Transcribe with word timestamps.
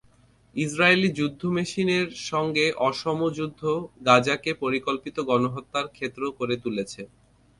Israeli 0.55 1.09
যুদ্ধমেশিনের 1.17 2.07
সঙ্গে 2.29 2.65
অসম 2.87 3.19
যুদ্ধ 3.37 3.61
গাজাকে 4.07 4.51
পরিকল্পিত 4.63 5.17
গণহত্যার 5.29 5.87
ক্ষেত্র 5.95 6.21
করে 6.39 6.55
তুলেছে। 6.63 7.01